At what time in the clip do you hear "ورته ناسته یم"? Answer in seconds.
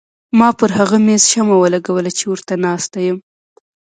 2.27-3.17